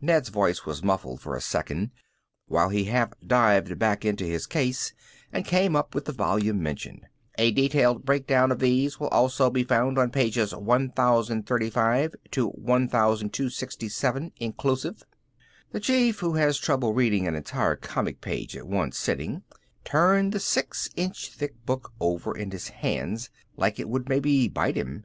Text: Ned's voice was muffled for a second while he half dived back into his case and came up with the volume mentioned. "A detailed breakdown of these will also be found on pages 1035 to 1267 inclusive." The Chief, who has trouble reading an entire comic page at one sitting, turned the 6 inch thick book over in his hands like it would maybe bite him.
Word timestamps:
Ned's 0.00 0.30
voice 0.30 0.64
was 0.64 0.82
muffled 0.82 1.20
for 1.20 1.36
a 1.36 1.40
second 1.42 1.90
while 2.46 2.70
he 2.70 2.84
half 2.84 3.12
dived 3.26 3.78
back 3.78 4.06
into 4.06 4.24
his 4.24 4.46
case 4.46 4.94
and 5.30 5.44
came 5.44 5.76
up 5.76 5.94
with 5.94 6.06
the 6.06 6.12
volume 6.14 6.62
mentioned. 6.62 7.04
"A 7.36 7.50
detailed 7.50 8.02
breakdown 8.06 8.50
of 8.50 8.58
these 8.58 8.98
will 8.98 9.08
also 9.08 9.50
be 9.50 9.62
found 9.64 9.98
on 9.98 10.08
pages 10.08 10.54
1035 10.54 12.14
to 12.30 12.48
1267 12.48 14.32
inclusive." 14.40 15.02
The 15.72 15.80
Chief, 15.80 16.20
who 16.20 16.36
has 16.36 16.56
trouble 16.56 16.94
reading 16.94 17.28
an 17.28 17.34
entire 17.34 17.76
comic 17.76 18.22
page 18.22 18.56
at 18.56 18.66
one 18.66 18.92
sitting, 18.92 19.42
turned 19.84 20.32
the 20.32 20.40
6 20.40 20.88
inch 20.96 21.28
thick 21.28 21.52
book 21.66 21.92
over 22.00 22.34
in 22.34 22.50
his 22.50 22.68
hands 22.68 23.28
like 23.58 23.78
it 23.78 23.90
would 23.90 24.08
maybe 24.08 24.48
bite 24.48 24.76
him. 24.78 25.04